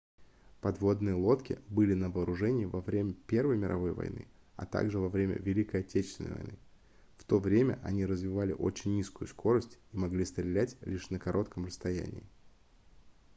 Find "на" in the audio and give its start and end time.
1.93-2.09, 11.11-11.19